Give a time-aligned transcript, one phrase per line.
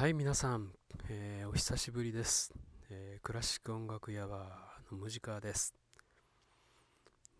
[0.00, 0.72] はい、皆さん、
[1.10, 2.54] えーお久しぶりです、
[2.88, 5.74] えークラシック音楽屋はのムジカです。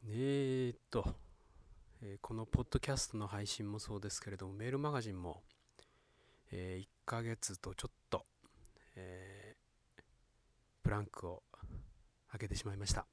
[0.07, 1.15] えーっと、
[2.03, 5.41] えーこのポッドキャストの配信もそうですけれども、メールマガジンも、
[6.53, 8.27] え1ヶ月とちょっと、
[8.95, 9.57] え
[10.83, 11.43] ブランクを
[12.31, 13.07] 開けてしまいました。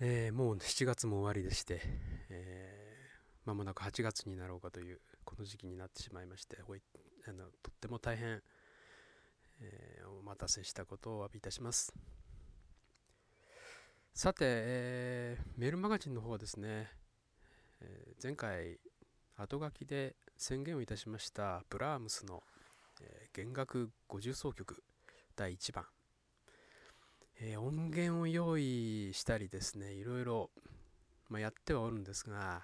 [0.00, 1.80] えもう7月も終わりでして、
[2.30, 6.82] えー間もなく8月になろうかというこの時期になってしまいまして、おい
[7.28, 8.40] あのとっても大変、
[9.60, 11.92] えーお待たせしたことをお詫びいたします。
[14.14, 16.88] さて、えーメールマガジンの方はですね、
[17.80, 18.78] えー前回
[19.36, 22.42] 後書きで宣言をいたしましたブラームスの、
[23.00, 24.82] えー弦楽50奏曲
[25.34, 25.84] 第1番、
[27.40, 30.50] え音源を用意したりですねいろいろ、
[31.28, 32.62] まあ、やってはおるんですが、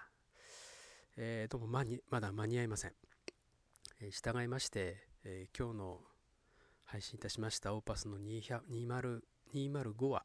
[1.16, 3.11] えーどうも間にまだ間に合いません。
[4.04, 6.00] え従いまして、えー今日の
[6.86, 9.20] 配信いたしましたオーパスの200 20
[9.54, 10.24] 205は、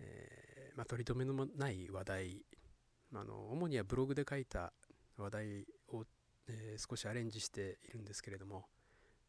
[0.00, 2.42] えーまあ、取り留めのない話題、
[3.10, 4.72] まあの主にはブログで書いた
[5.18, 6.06] 話題を、
[6.48, 8.64] えー少しアレンジしているんですけれども、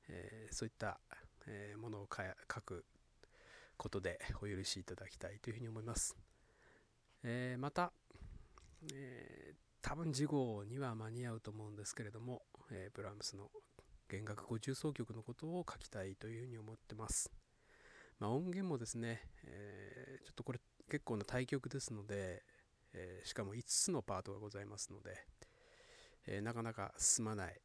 [0.08, 1.02] えそういった、
[1.45, 2.86] えものを書く
[3.75, 6.16] ことでお許しいただきたいというふうに思います。
[7.23, 7.91] えまた、
[8.94, 9.34] え
[9.88, 12.41] 多分次号には間に合うと思うんですけれども、
[12.72, 13.52] えーブラームスの
[14.09, 17.31] 弦楽50奏曲のことを書きたいというふうに思ってます。
[18.19, 22.41] まあ、音源もですね、えーちょっとこれ結構な対曲ですので、
[22.94, 25.23] えーしかも5つのパートがございますので、
[26.25, 27.61] えーなかなか進まない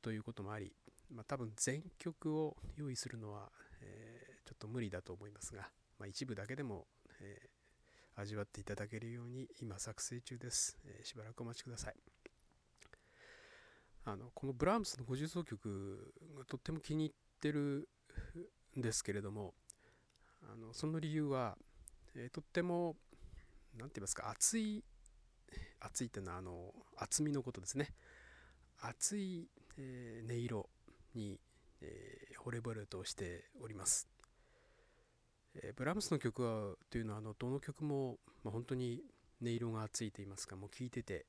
[0.00, 0.72] ということもあり、
[1.10, 3.52] まあ、多分全曲を用意するのは、
[3.82, 6.86] えーちょっと無理だと思いますが、まあ、一部だけでも、
[7.20, 7.57] えー
[8.20, 11.94] 味わっていただけるように今作成中です、えーしばらくお待ちください。
[14.04, 17.88] あのこのブラームスの50奏曲がとっても気に入ってる
[18.76, 19.52] んですけれども
[20.42, 21.56] あのその理由は、
[22.16, 22.96] えーとっても
[23.76, 24.82] 何て言いますか熱い
[25.78, 27.94] 熱いっていうのはあの厚みのことですね。
[28.80, 30.68] 熱い、えー音色
[31.14, 31.38] に、
[31.80, 34.08] えー惚れ惚れとしております。
[35.62, 39.02] えーブラームスの曲はというのはあのどの曲も、まあ、本当に
[39.42, 41.26] 音色がついていますがもう聴いてて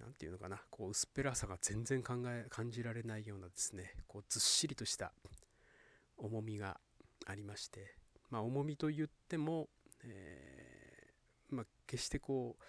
[0.00, 5.12] 何ていうのかなこう薄っぺらさが全然考え感じられないようなですねこうずっしりとした
[6.16, 6.78] 重みが
[7.26, 7.94] ありまして
[8.30, 9.68] まあ重みと言っても、
[10.04, 12.62] えーまあ、決してこう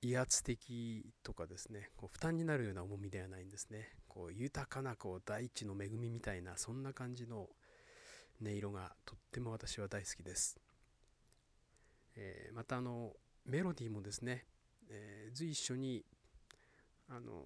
[0.00, 3.88] 威圧的とかですねこう負担になるような重みではないんですね。
[4.06, 7.48] こう豊かなこう大地の恵みみたいなそんな感じの
[8.42, 10.58] 音色がとっても私は大好きです、
[12.16, 13.12] えーまたあの
[13.44, 14.44] メロディーもですね、
[14.90, 16.04] えー随一緒に
[17.08, 17.42] あの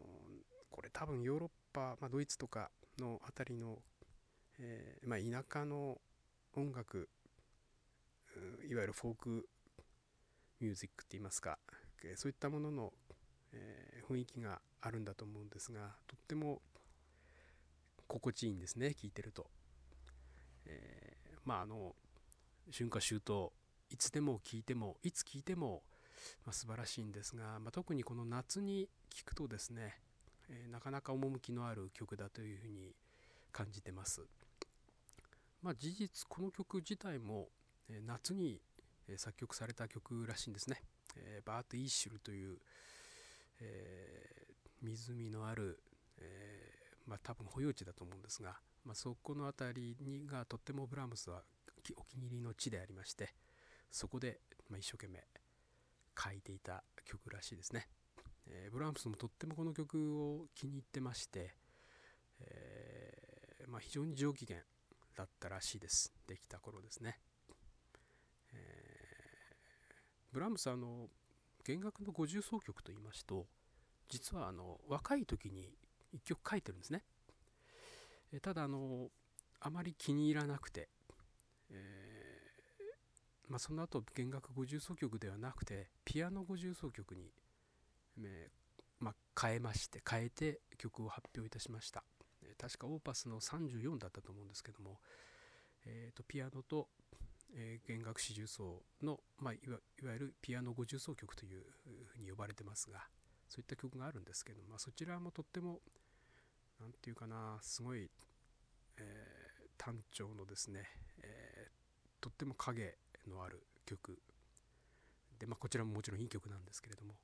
[0.70, 3.78] これ多分ヨーロッパ、まあ、ドイツとかのあたりの、
[4.58, 5.98] えーまあ、田舎の
[6.54, 7.08] 音楽
[8.68, 9.48] いわゆるフォーク
[10.60, 11.58] ミュージックって言いますか
[12.16, 12.92] そういったものの、
[13.52, 16.60] えー雰囲気があるんだと思うんですがとっても
[18.08, 19.46] 心地いいんですね聴いてると。
[20.66, 21.94] えーまああの
[22.70, 23.50] 春夏秋冬
[23.90, 25.82] いつでも聴いてもいつ聴いても、
[26.46, 29.98] まあ、素晴らしいんですが、まあ、特にこの夏に聴くとですね、
[30.48, 32.94] えーなかなか趣のある曲だというふうに
[33.52, 34.22] 感じてます。
[35.62, 37.48] まあ、事実この曲自体も、
[37.88, 38.60] えー夏に、
[39.16, 40.80] 作曲された曲らしいんですね。
[41.16, 42.56] えーバート・イーシュルという、
[43.60, 44.52] えー
[44.82, 45.78] 湖のある、
[46.18, 51.42] えーまあ、多分保養地だと思うんですが、まあ、そこの辺りにがとってもブラームスは
[51.96, 53.34] お気に入りの地でありまして
[53.90, 55.20] そこで、まあ、一生懸命
[56.18, 57.88] 書いていた曲らしいですね、
[58.46, 61.54] えーブラームスもとってもこの曲を気に入ってまして、
[62.40, 64.58] えーまあ、非常に上機嫌
[65.16, 66.12] だったらしいです。
[66.26, 67.18] できた頃ですね、
[68.52, 68.92] えー
[70.32, 71.08] ブラームスはあの
[71.64, 73.46] 弦楽の50奏曲と言いますと
[74.08, 75.76] 実はあの若い時に
[76.10, 77.02] 一曲書いてるんですね。
[78.32, 79.08] えただあの
[79.60, 80.88] あまり気に入らなくて、
[81.70, 87.30] えーまあ、その後弦楽50奏曲ではなくてピアノ50奏曲に、
[88.18, 92.02] えーまあ、変えまして変えて曲を発表いたしました、
[92.42, 94.98] え確かオーパスの34だったと思うんですけども、
[95.86, 96.88] えーとピアノと、
[97.54, 99.78] えー弦楽四重奏の、まあ、いわ
[100.12, 101.62] ゆるピアノ50奏曲という
[102.06, 103.00] ふうに呼ばれてますが
[103.48, 105.80] そういった曲があるんですけど、まあ、そちらもとっても
[106.82, 108.10] なんていうかなすごい、
[108.98, 109.32] えー
[109.78, 110.84] 単調のですね、
[111.22, 111.72] えー
[112.20, 112.94] とっても影
[113.28, 114.16] のある曲。
[115.40, 117.14] で、まあ、こちらももちろんいい曲なんですけれども、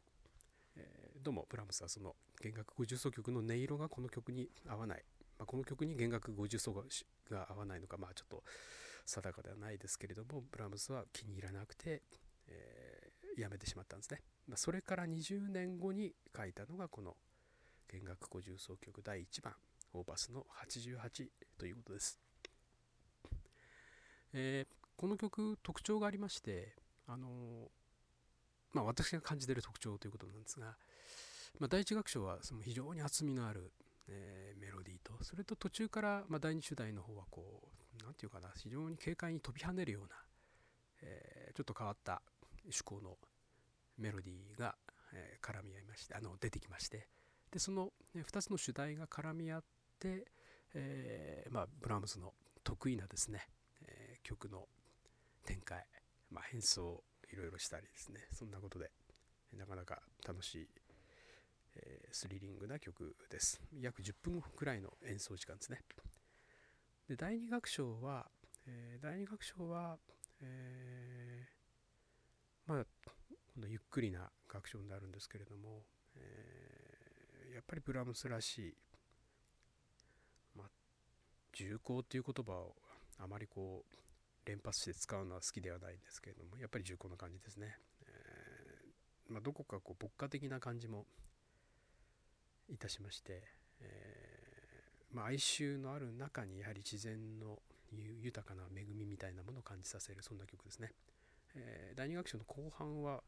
[0.77, 5.05] えーどうもブラームスはその弦楽50奏曲の音色がこの曲に合わない、
[5.39, 6.73] まあ、この曲に弦楽50奏
[7.31, 8.43] が合わないのか、まあ、ちょっと
[9.05, 12.03] 定かではないですけれどもブラームスは気に入らなくて、
[12.49, 17.17] えー、やめてしまったんですね、ま、それから20年後に書いたのがこの
[17.90, 19.55] 弦楽50奏曲第1番
[19.94, 22.19] オーバスの88ということです、
[24.35, 26.75] えー、この曲特徴がありまして
[27.06, 27.70] あの、
[28.73, 30.76] まあ私が感じている特徴ということなんですが、
[31.58, 33.73] まあ、第一楽章はその非常に厚みのある、
[34.08, 40.17] えー、メロディーとそれと途中から、まあ、第二主題の方はこう何て言うかな非常に軽快に飛び跳ねるような、
[41.02, 42.20] えー、ちょっと変わった
[42.64, 43.17] 趣向の
[43.99, 44.75] メロディーが、
[45.14, 47.08] えー、絡み合いましてあの出てきまして
[47.50, 49.65] でその、2つの主題が絡み合っ
[49.99, 50.27] て、
[50.75, 53.47] えーまあ、ブラームスの得意なですね、
[53.83, 54.67] えー、曲の
[55.45, 55.87] 展開、
[56.31, 57.03] まあ、変奏
[57.33, 58.91] いろいろしたりですねそんなことで
[59.56, 60.69] なかなか楽しい
[61.79, 63.61] えー、スリリングな曲です。
[63.81, 65.81] 約10分くらいの演奏時間ですね。
[67.09, 68.27] で第2楽章は、
[68.67, 69.97] え、第2楽章は、
[70.41, 71.47] え、
[72.67, 72.85] まあ
[73.55, 75.85] 今度ゆっくりな楽章になるんですけれども、
[76.17, 76.58] え、
[77.59, 78.75] やっぱりブラームスらしい、
[80.57, 80.71] まあ、
[81.53, 82.77] 重厚っていう言葉を
[83.19, 91.05] あまりこう連発して使うのは好きではないんですけれどもやっぱり重厚な感じですね、えーまあ、どこかこう牧歌的な感じも
[92.69, 93.43] いたしまして、
[93.81, 97.59] えー、まあ、哀愁のある中にやはり自然の
[98.23, 100.93] 豊かな恵みみたいなものを感じさせるそんな曲ですね、
[101.57, 103.25] えー、第二楽章の後半は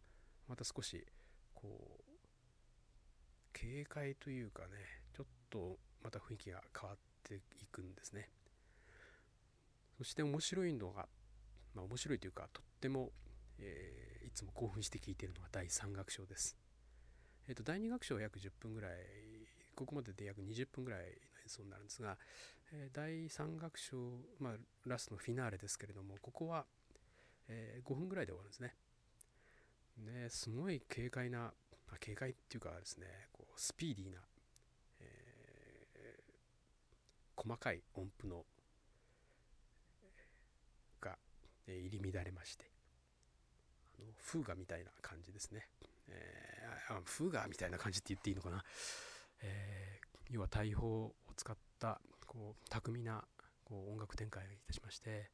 [0.48, 1.04] また少し
[1.52, 2.09] こう
[3.60, 4.68] 軽快というかね
[5.14, 7.40] ちょっとまた雰囲気が変わってい
[7.70, 8.28] くんですね
[9.98, 11.06] そして面白いのが
[11.74, 13.10] まあ面白いというかとっても、
[13.58, 16.56] えー、いつも興奮して聴いているのが第3楽章です
[17.48, 18.90] えー、と第2楽章は約10分ぐらい
[19.74, 21.12] ここまでで約20分ぐらいの演
[21.48, 22.16] 奏になるんですが、
[22.72, 23.96] えー、第3楽章、
[24.38, 24.52] まあ、
[24.86, 26.64] ラストのフィナーレですけれどもここは、
[27.48, 28.74] え、5分ぐらいで終わるんですね。
[29.98, 31.52] ですごい軽快な、
[31.94, 34.18] あ、軽快っていうかですねこうスピーディーな、
[35.00, 38.44] えー、細かい音符の
[41.00, 41.16] が、
[41.66, 42.64] 入り乱れまして
[43.98, 45.68] あの風雅みたいな感じですね。
[46.08, 48.64] えー、フーガみたいな感じって言っていいのかな、
[49.42, 53.24] えー、要は大砲を使ったこう巧みな
[53.64, 55.30] こう音楽展開をいたしまして、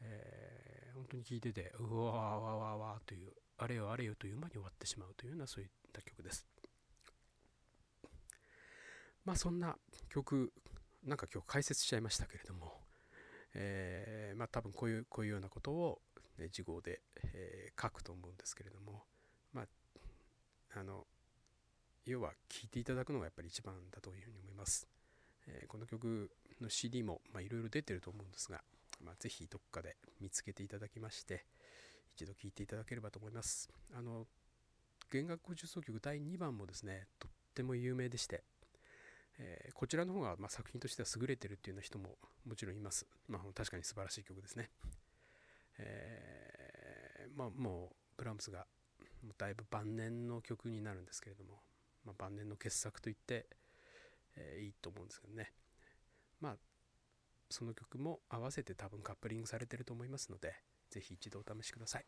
[0.00, 6.46] えー、本当に聴いててうわわわわわというあれよあれよという間に終わってしまうというようなそういった曲です。
[9.24, 9.76] まあそんな
[10.08, 10.52] 曲
[11.04, 12.72] なんか今日解説しちゃいましたけれども、
[13.54, 16.00] えー、まあ多分こういうこういうようなことを、
[16.38, 17.00] ね、字号で、
[17.34, 19.02] えー、書くと思うんですけれども
[19.52, 21.06] まああの
[22.06, 24.88] 要は聴いていただくのがやっぱり一番だというふうに思います、
[25.46, 28.62] えー、この曲の CD もいろいろ出てると思うんですが、
[29.04, 31.44] まあ、ぜひどっかで見つけていただきまして
[32.14, 33.70] 一度聴いていただければと思います。
[33.94, 34.26] あの
[35.10, 38.44] 弦楽重奏曲第2番もですねとっても有名でして、
[39.38, 42.16] えー、こちらの方がま作品としては優れてるっていうような人も
[42.46, 44.70] もちろんいます、まあ、確かに素晴らしい曲ですね、
[45.78, 48.66] えー、まあもうブラームスが
[49.38, 51.60] だいぶ晩年の曲になるんですけれども、
[52.04, 53.46] まあ、晩年の傑作と言って、
[54.36, 55.52] えー、いいと思うんですけどね。
[56.40, 56.56] まあ
[57.50, 60.54] その曲も合わせて多分カップリングされてると思いますので
[60.90, 62.06] 是非一度お試しください。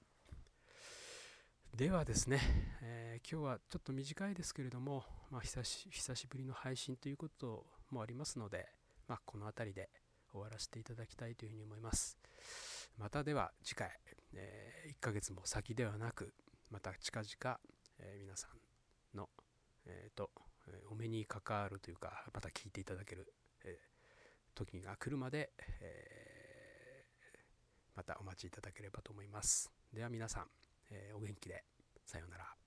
[1.74, 2.40] ではですね、
[2.82, 8.66] えー、今日はちょっと短いですけれども、まあ、久し久しぶりの配信ということもありますので、
[9.06, 9.88] まあ、この辺りで
[10.32, 12.18] 終わらせていただきたいというふうに思います。
[12.98, 13.90] またでは次回、
[14.34, 16.34] えー、1ヶ月も先ではなく
[16.70, 17.58] また近々、
[17.98, 18.48] えー、皆さ
[19.14, 19.28] んの、
[19.86, 20.30] えーと、
[20.90, 23.32] お目にかかるというかまた聞いていただける、
[23.64, 26.19] えー、時が来るまで、えー、
[28.00, 29.70] またお待ちいただければと思います。
[29.92, 30.46] では皆さん、
[30.90, 31.64] えお元気で
[32.06, 32.59] さようなら。